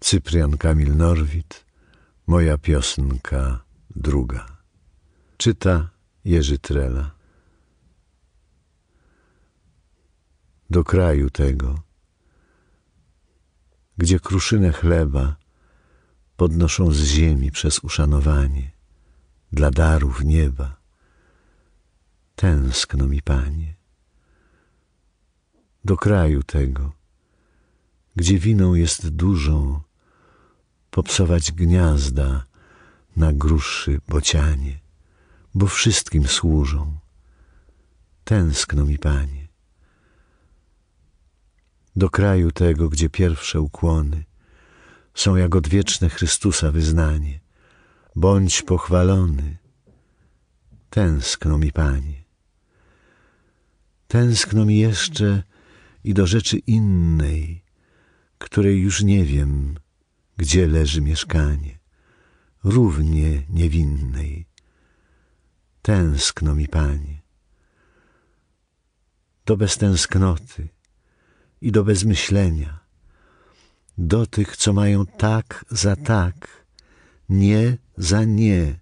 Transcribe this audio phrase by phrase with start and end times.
[0.00, 1.64] Cyprian Kamil Norwid,
[2.26, 3.64] moja piosenka
[3.96, 4.46] druga.
[5.36, 5.90] Czyta
[6.24, 7.10] Jerzy Trela.
[10.70, 11.82] Do kraju tego,
[13.98, 15.36] gdzie kruszynę chleba
[16.36, 18.70] podnoszą z ziemi przez uszanowanie
[19.52, 20.76] dla darów nieba.
[22.34, 23.74] Tęskno mi, Panie,
[25.84, 26.92] do kraju tego,
[28.16, 29.89] gdzie winą jest dużą,
[30.90, 32.44] popsować gniazda
[33.16, 34.80] na gruszy bocianie,
[35.54, 36.98] bo wszystkim służą.
[38.24, 39.48] Tęskno mi, Panie,
[41.96, 44.24] do kraju tego, gdzie pierwsze ukłony
[45.14, 47.40] są jak odwieczne Chrystusa wyznanie.
[48.16, 49.56] Bądź pochwalony.
[50.90, 52.24] Tęskno mi, Panie.
[54.08, 55.42] Tęskno mi jeszcze
[56.04, 57.64] i do rzeczy innej,
[58.38, 59.78] której już nie wiem,
[60.40, 61.78] gdzie leży mieszkanie,
[62.64, 64.46] równie niewinnej.
[65.82, 67.22] Tęskno mi, Panie.
[69.46, 70.68] Do beztęsknoty
[71.60, 72.80] i do bezmyślenia,
[73.98, 76.64] do tych, co mają tak za tak,
[77.28, 78.80] nie za nie,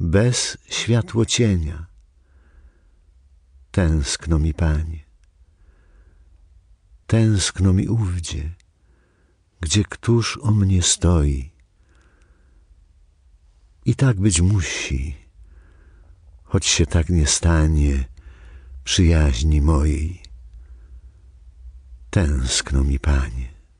[0.00, 1.86] bez światłocienia.
[3.70, 5.04] Tęskno mi, Panie.
[7.06, 8.63] Tęskno mi ówdzie,
[9.60, 11.50] gdzie któż o mnie stoi.
[13.84, 15.16] I tak być musi,
[16.44, 18.04] choć się tak nie stanie
[18.84, 20.22] przyjaźni mojej.
[22.10, 23.53] Tęskno mi, Panie.